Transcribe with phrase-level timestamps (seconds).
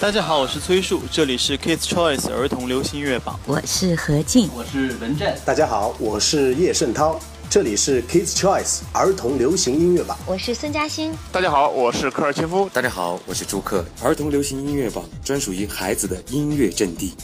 [0.00, 3.38] 大家好，我是崔树，这里是 Kids Choice 儿童流行音乐榜。
[3.44, 5.38] 我是何静，我是文振。
[5.44, 10.16] 大家好，我是叶圣涛，这里是 Kids Choice 儿童流行音乐榜。
[10.24, 11.12] 我是孙嘉欣。
[11.30, 12.66] 大家好，我是科尔切夫。
[12.72, 17.14] 大家好，我是朱克，儿童流行音乐榜专属于孩子的音乐阵地。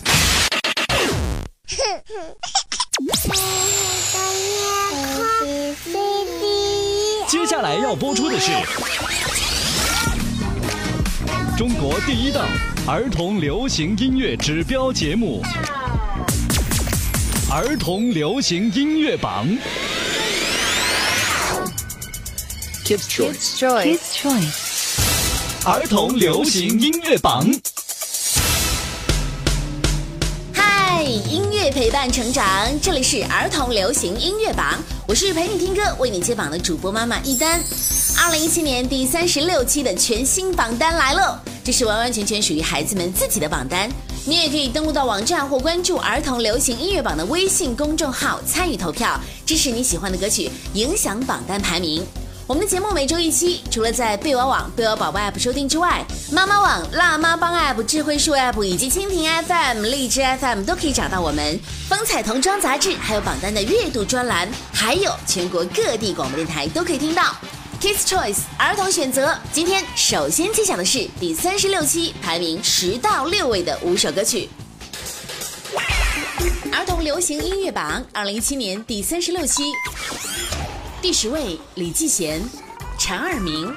[7.27, 8.53] 接下来要播出的是。
[11.57, 12.47] 中国第一档
[12.87, 15.43] 儿童流行音乐指标节目
[17.51, 19.49] 《儿童流行音乐榜》。
[22.85, 24.53] Kids Choice，Kids Choice，
[25.65, 27.51] 儿童流行音乐榜。
[30.53, 34.75] 嗨，音乐陪伴成长，这里是儿童流行音乐榜，
[35.09, 37.63] 我是陪你听歌、为你接榜的主播妈妈一丹。
[38.19, 43.91] 二零一七年第三十六期的全新榜单来了，这是完完全全属于孩子们自己的榜单。
[44.25, 52.05] 你也可以登录到网站或关注儿童流行音乐榜的微信公众号参与投票，支持你喜欢的歌曲，影响榜单排名。
[52.47, 61.61] 我们的节目每周一期，除了在贝娃网、贝娃宝宝 App 收听之外，妈妈网、辣妈帮 App、智慧树 App 以及蜻蜓 FM、荔枝 FM 都可以找到我们。
[61.89, 67.37] 风采童装杂志还有榜单的阅读专栏，还有全国各地广播电台都可以听到。
[67.87, 74.49] Kids Choice 儿童选择，今天首先揭晓的是第三十六期排名十到六位的五首歌曲。
[76.73, 79.63] 儿童流行音乐榜二零一七年第三十六期，
[81.01, 82.43] 第十位李继贤，
[82.99, 83.73] 《蝉儿鸣》。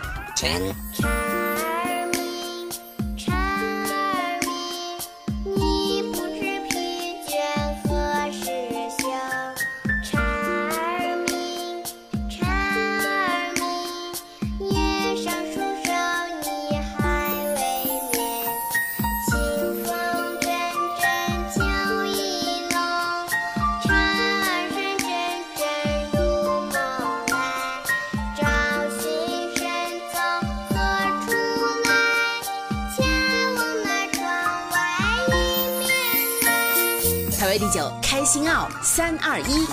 [38.01, 39.67] 开心奥，三二一。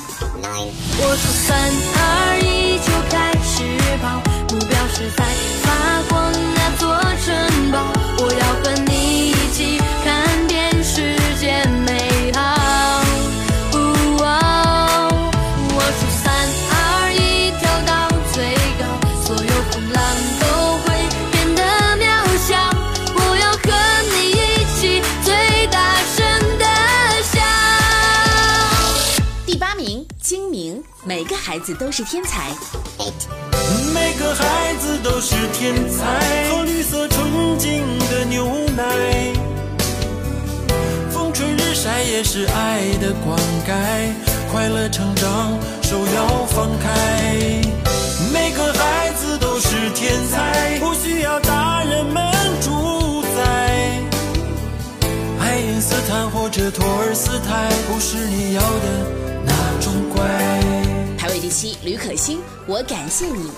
[0.98, 1.56] 我说三
[1.96, 3.54] 二一就开始
[4.02, 4.04] 跑，
[4.50, 5.24] 目标是在
[5.62, 5.66] 发
[6.08, 6.82] 光那座
[7.24, 7.76] 城堡，
[31.26, 32.52] 每个孩子都是天才。
[33.92, 38.84] 每个孩子都是天才，喝绿色纯净的牛奶，
[41.10, 43.36] 风吹日晒也是爱的灌
[43.66, 43.74] 溉，
[44.52, 46.94] 快乐成长手要放开。
[48.32, 52.22] 每个孩子都是天才，不需要大人们
[52.60, 54.00] 主宰。
[55.40, 58.86] 爱因斯坦或者托尔斯泰，不是你要的
[59.44, 60.65] 那种乖。
[61.58, 63.50] 七，吕可欣，我感谢你。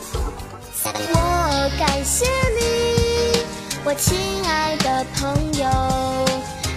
[0.85, 2.27] 我感谢
[2.57, 3.43] 你，
[3.85, 5.69] 我亲爱的朋友，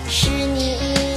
[0.09, 1.10] 是你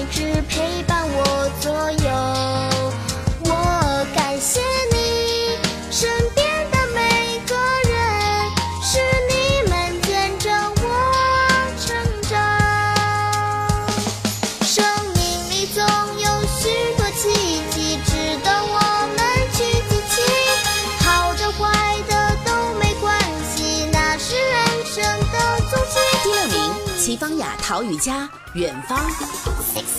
[27.17, 28.99] 方，雅、陶雨佳，远方。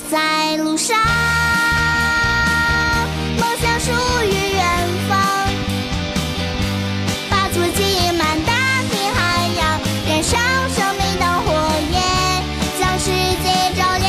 [0.10, 0.98] 在路上，
[3.38, 3.92] 梦想属
[4.24, 4.64] 于远
[5.10, 5.18] 方，
[7.30, 8.54] 把足迹满大
[8.90, 10.38] 地海洋，燃烧
[10.70, 11.48] 生命的火
[11.92, 11.96] 焰，
[12.80, 13.06] 将世
[13.44, 13.46] 界
[13.76, 14.08] 照亮。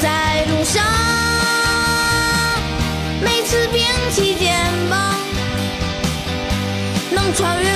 [0.00, 0.84] 在路上，
[3.22, 3.82] 每次挺
[4.12, 4.54] 起肩
[4.90, 5.16] 膀，
[7.10, 7.75] 能穿越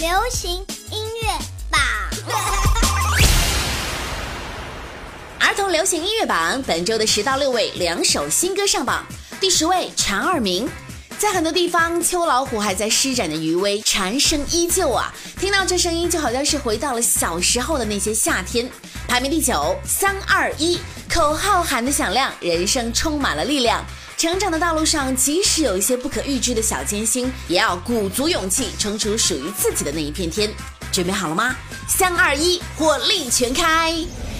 [0.00, 0.50] 流行
[0.90, 1.28] 音乐
[1.68, 1.78] 榜。
[5.38, 9.04] 儿童流行音乐榜本周的十到六位两首新歌上榜。
[9.38, 10.66] 第十位，蝉二鸣，
[11.18, 15.12] 在很多地方，秋老虎还在施展的余威，蝉声依旧啊！
[15.38, 18.70] 听到这声音，就好像是回到了小时候的那些夏天。
[19.06, 20.80] 排名第九，三二一，
[21.12, 23.84] 口号喊得响亮，人生充满了力量。
[24.20, 30.50] 成长的道路上，即使有一些不可预知的小艰辛，也要鼓足勇气，冲出属于自己的那一片天。
[30.92, 31.56] 准备好了吗？
[31.88, 33.94] 三二一，火力全开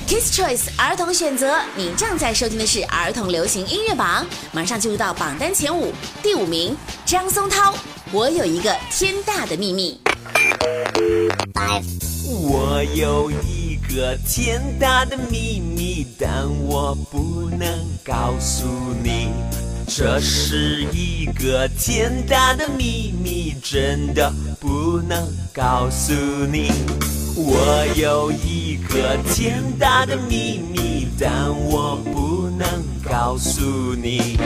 [0.06, 7.74] ！Kiss Choice 儿童选择，你正在收听的是儿童流行音乐榜，马上进入到榜单前五，第五名张松涛，
[8.12, 9.98] 我有一个天大的秘密。
[12.26, 17.66] 我有一个天大的秘密，但我不能
[18.04, 18.66] 告诉
[19.02, 19.30] 你，
[19.92, 26.12] 这是一个天大的秘密，真的不能告诉
[26.46, 26.70] 你。
[27.34, 32.68] 我有一个天大的秘密，但我不能
[33.02, 34.38] 告诉你。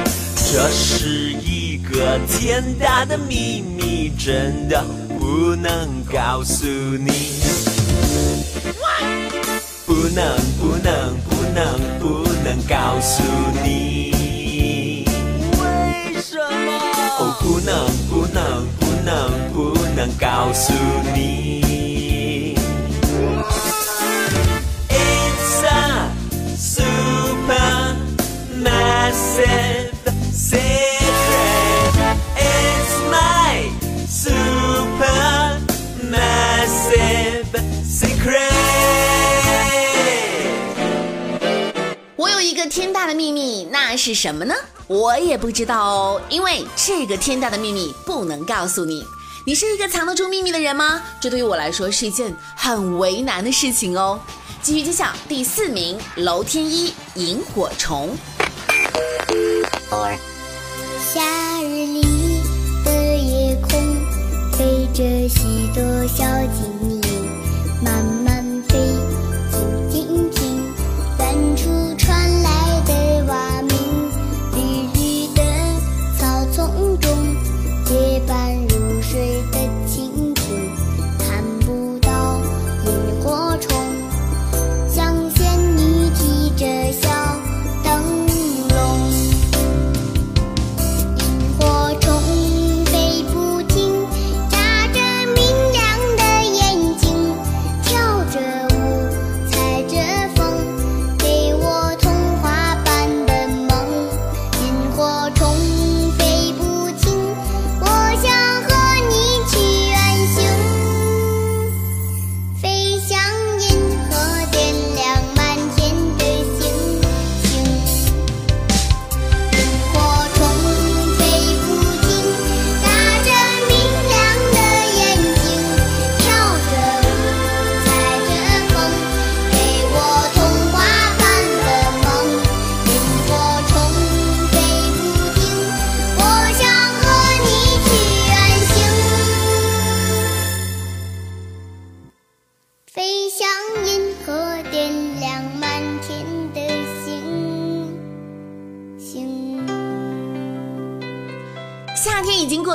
[0.50, 4.82] 这是一个天大的秘密，真的
[5.19, 7.12] 不能告诉你。
[9.85, 13.23] 不能，不能，不能，不能告诉
[13.62, 14.24] 你。
[17.66, 20.52] 哦，不能，不能，不能，不能告
[43.96, 44.55] 是什么呢？
[44.87, 49.06] 我也不知道哦，因为这个天大的秘密不能告诉你。
[49.46, 51.02] 你是一个藏得住秘密的人吗？
[51.20, 54.19] 这对于我来说是一件很为难的事情哦。
[54.62, 58.17] 继续揭晓，第四名，楼天一，萤火虫。
[61.12, 61.20] 夏
[61.62, 62.02] 日里
[62.85, 63.70] 的夜空，
[64.52, 65.43] 飞着许
[65.75, 66.25] 多小
[66.55, 67.04] 精灵，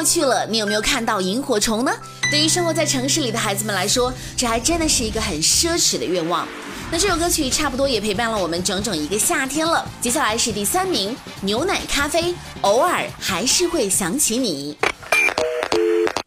[0.10, 1.92] 去了，你有没有看到萤火虫呢？
[2.32, 6.48] 对于生活在城市里的孩子们来说，这还真的是一个很奢侈的愿望。
[6.92, 9.88] 那这首歌曲差不多也陪伴了我们整整一个夏天了。
[10.02, 14.76] 接下来是第三名，牛奶咖啡，偶尔还是会想起你。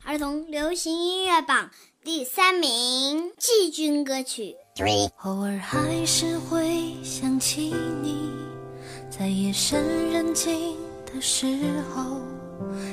[0.05, 1.69] 儿童流行音乐榜
[2.05, 4.55] 第三名，季军歌曲。
[5.25, 8.31] 偶尔还是会想起你，
[9.11, 11.47] 在夜深人静的时
[11.95, 12.21] 候，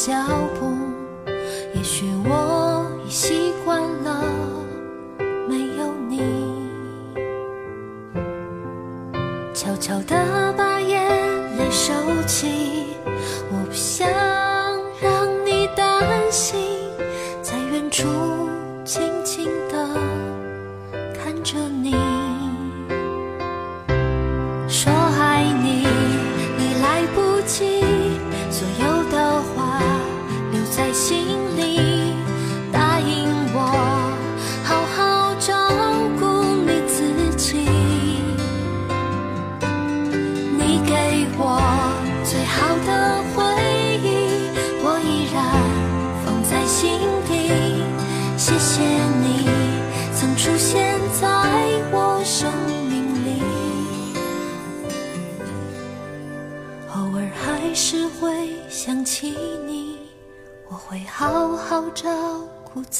[0.00, 0.69] 脚步。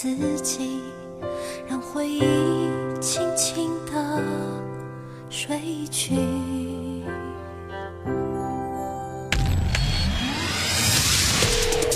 [0.02, 0.08] 自
[0.40, 0.80] 己，
[1.68, 2.22] 让回忆
[3.02, 4.22] 轻轻地
[5.28, 6.14] 睡去。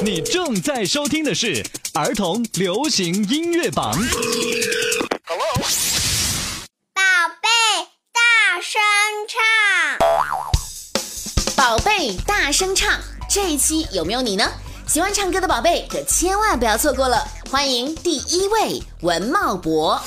[0.02, 3.94] 你正在收听的是儿童流行音乐榜。
[3.94, 5.46] Hello，
[6.92, 7.00] 宝
[7.40, 7.49] 贝，
[8.12, 8.82] 大声
[9.26, 9.40] 唱！
[11.56, 13.00] 宝贝，大声唱！
[13.30, 14.44] 这一期有没有你呢？
[14.87, 17.26] 喜欢唱歌的宝贝可千万不要错过了。
[17.54, 20.00] 欢迎第一位文茂博。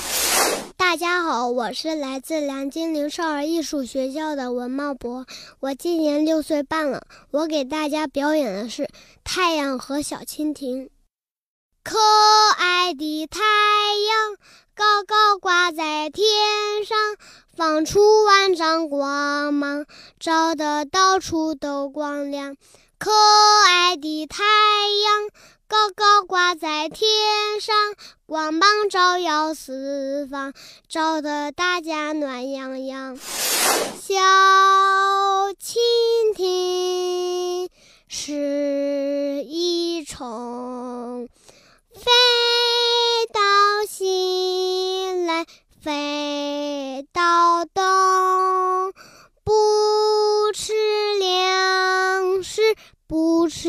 [0.76, 5.24] 大家好，我是来自梁金陵少儿艺术学校的文茂博，
[5.60, 7.06] 我今年六岁半了。
[7.30, 8.82] 我给大家表演的是
[9.24, 10.84] 《太阳和小蜻蜓》。
[11.82, 11.96] 可
[12.58, 14.36] 爱的太阳
[14.74, 16.26] 高高挂在天
[16.84, 16.98] 上，
[17.56, 19.86] 放出万丈光芒，
[20.20, 22.58] 照得到处都光亮。
[22.98, 23.10] 可
[23.64, 25.30] 爱的太阳
[25.68, 27.06] 高高挂在天
[27.60, 27.76] 上，
[28.24, 30.54] 光芒照耀四方，
[30.88, 33.18] 照得大家暖洋洋。
[33.18, 34.14] 小
[35.60, 35.76] 蜻
[36.34, 37.68] 蜓
[38.08, 41.28] 是一虫，
[41.92, 42.00] 飞
[43.30, 43.40] 到
[43.86, 45.44] 西来，
[45.82, 48.94] 飞到东，
[49.44, 49.52] 不
[50.54, 50.72] 吃
[51.18, 52.74] 粮食，
[53.06, 53.68] 不吃，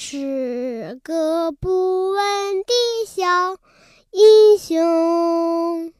[0.00, 2.72] 是个不问的
[3.04, 3.26] 小
[4.12, 5.92] 英雄。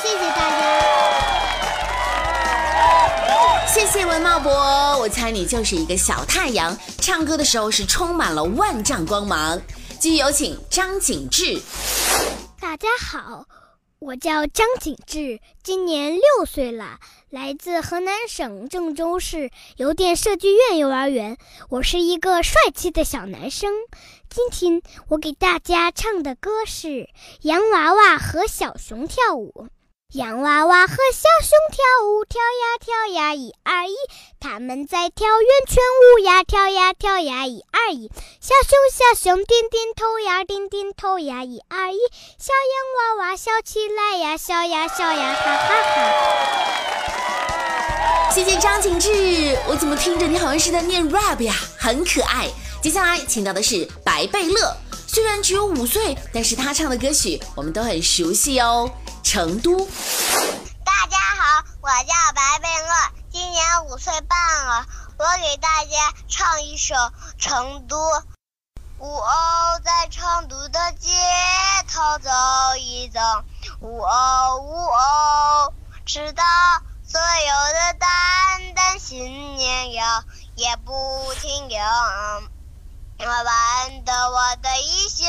[0.00, 0.70] 谢谢大家。
[3.66, 4.52] 谢谢文茂博，
[5.00, 9.60] 我猜你就是一个小太阳，唱歌的时候是充满了万丈光芒。
[9.98, 11.60] 继续有请张景志。
[12.60, 13.44] 大家好，
[14.00, 21.36] 我叫张景志，今年六岁了，来自河南省郑州市邮电设计院幼儿园。
[21.68, 23.70] 我是一个帅气的小男生。
[24.30, 26.88] 今天我给大家唱的歌是
[27.42, 29.66] 《洋娃娃和小熊跳舞》。
[30.12, 33.94] 洋娃娃和小熊跳舞，跳呀跳呀，一二一，
[34.40, 38.10] 他们在跳圆圈舞呀，跳呀跳呀，一二一。
[38.40, 41.98] 小熊小熊点点头呀，点点头呀，一二一。
[42.38, 46.00] 小洋娃娃笑起来呀，笑呀笑呀，哈哈哈。
[48.32, 52.50] 谢谢张景志，我怎么听着你好像是在念 rap 呀，很可爱。
[52.82, 54.74] 接下来请到的是白贝乐，
[55.06, 58.90] 虽然只有五岁，但是他唱的歌曲我们都很熟悉哦。
[59.22, 59.86] 成都，
[60.82, 62.94] 大家好，我叫白贝乐，
[63.30, 64.86] 今年五岁半了。
[65.18, 65.90] 我给大家
[66.26, 66.94] 唱一首
[67.38, 67.98] 《成都》。
[68.96, 69.28] 我
[69.84, 71.10] 在成都的街
[71.86, 72.30] 头走
[72.78, 73.20] 一走，
[73.80, 75.72] 呜哦呜哦，
[76.06, 76.42] 直到
[77.06, 81.78] 所有的丹丹新年要也不停留。
[83.22, 85.24] 我挽着我的衣袖，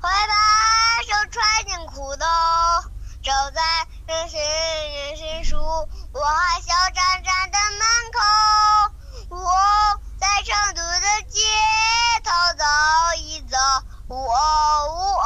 [0.00, 2.24] 会把手揣进裤兜。
[3.24, 3.60] 走在
[4.06, 5.56] 人行人行树，
[6.12, 7.80] 我还小站站的门
[8.12, 8.20] 口。
[9.30, 9.50] 我
[10.20, 11.40] 在成都的街
[12.22, 12.64] 头走
[13.16, 13.56] 一走，
[14.10, 15.18] 呜哦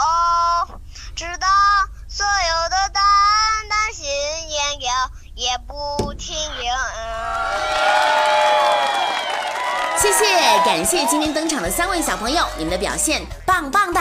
[10.88, 14.00] 谢，谢今天登场的三位小朋友，你们的表现棒棒的。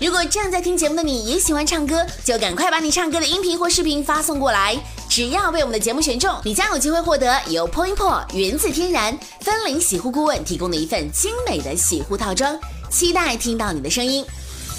[0.00, 4.76] 如果正在听节目的你也喜欢唱歌，就赶快把你唱歌的音频或视频发送过来。
[5.08, 12.58] 只要被我们的节目选中，你将有机会获得由 Point p o 源自天然森林洗护顾问提供的一份精美的洗护套装。
[12.90, 14.26] 期待听到你的声音。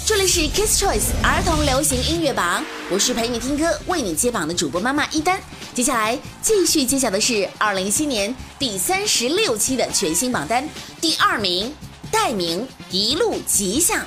[0.04, 5.40] 这里是 Kids Choice 儿童流行音乐榜，我是陪你听歌、为你接榜的主播妈妈一丹。
[5.76, 10.66] 接下来继续揭晓的是二零一七年第三十六期的全新榜单，
[11.02, 11.70] 第二名
[12.10, 14.00] 戴明一路吉祥。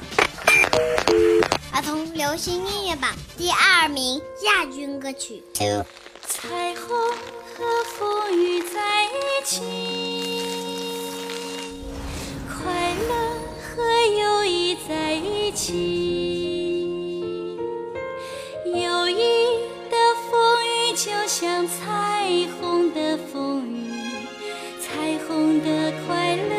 [1.72, 5.44] 儿童流行音乐榜第二名亚军歌曲。
[6.28, 6.88] 彩虹
[7.56, 9.62] 和风雨在一起，
[12.48, 13.14] 快乐
[13.62, 13.84] 和
[14.20, 16.49] 友谊在一起。
[21.40, 23.86] 像彩虹的风雨，
[24.82, 26.52] 彩虹的快乐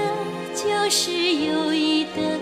[0.55, 2.39] 就是友谊的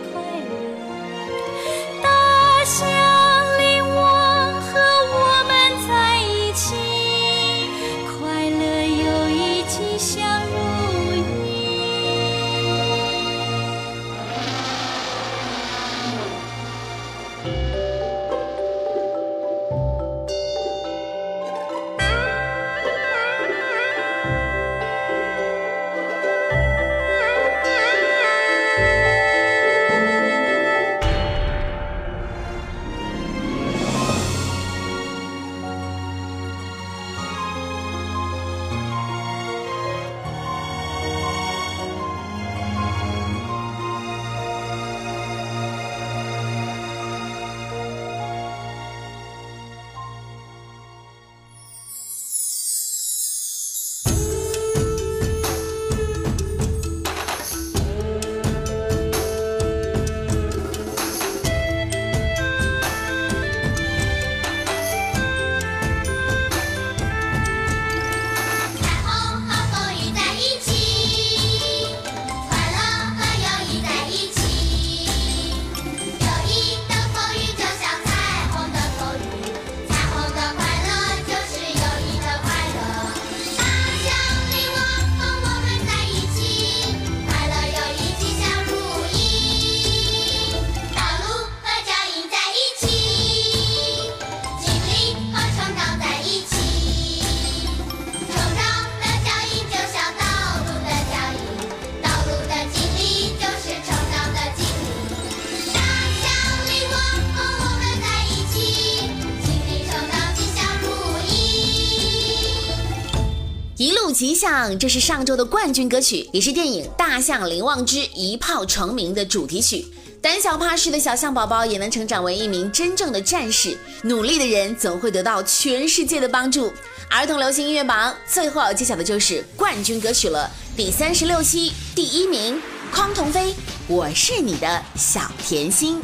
[114.38, 119.84] 福吉祥，这是上周的冠军歌曲，也是电影《大象林旺之一炮成名》的主题曲。
[120.22, 126.72] 胆小怕事的小象宝宝也能成长为一名真正的战士，努力的人总会得到全世界的帮助。
[127.10, 133.52] 儿童流行音乐榜最后要揭晓的就是冠军歌曲了，第三十六期第一名，匡童飞，
[133.88, 136.00] 我是你的小甜心。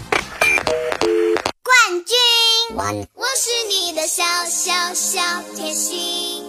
[1.63, 2.77] 冠军，
[3.15, 5.21] 我是你的小小小
[5.55, 6.43] 甜心，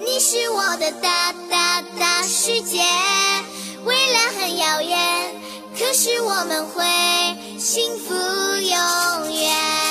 [0.00, 2.80] 你是我的大大大世界，
[3.84, 4.96] 未来很遥远，
[5.76, 6.84] 可是我们会
[7.58, 9.87] 幸福永远。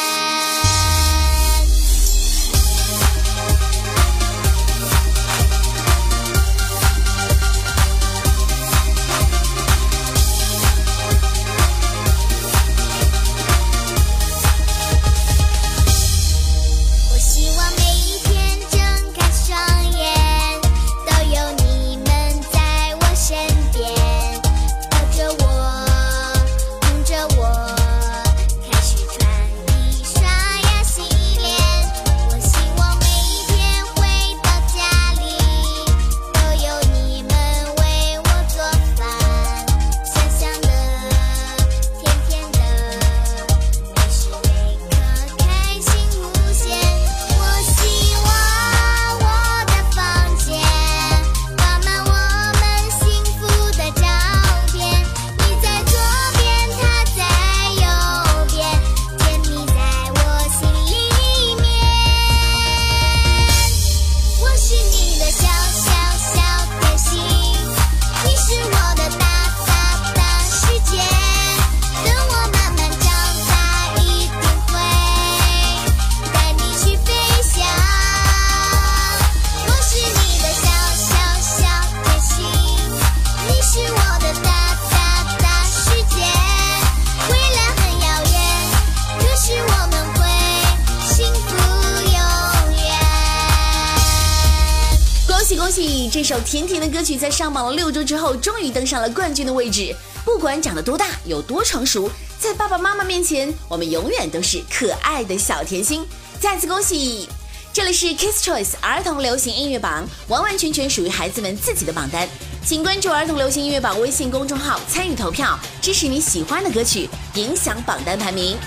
[96.27, 99.95] 首甜甜的歌曲在上榜了六周之后，终于登上了冠军的位置。
[100.25, 106.05] 不管长得多大，有多成熟，在爸爸妈妈面前，我们永远都是可爱的小甜心。
[106.37, 107.29] 再次恭喜！
[107.71, 112.27] 这里是 Kiss Choice 儿童流行音乐榜，完完全全属于孩子们自己的榜单。
[112.65, 118.57] 请关注儿童流行音乐榜微信公众号，参与投票，支持你喜欢的歌曲，影响榜单排名。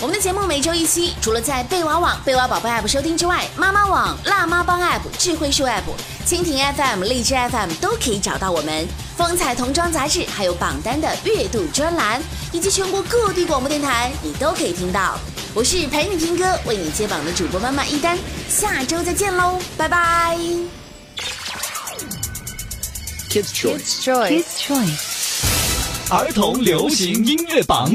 [0.00, 5.82] 我们的节目每周一期，除了在贝娃网、贝娃宝贝 App 收听之外，妈妈网、辣妈帮 App、智慧树 App、
[6.30, 8.86] 蜻蜓 FM、荔枝 FM 都可以找到我们。
[9.16, 15.18] 风采童装杂志还有榜单的月度专栏，以及全国各地广播电台，你都可以听到。
[15.54, 18.16] 我是陪你听歌、为你接榜的主播妈妈一丹，
[18.48, 20.38] 下周再见喽，拜拜。
[23.28, 27.92] Kids Choice，Kids Choice，儿童流行音乐榜。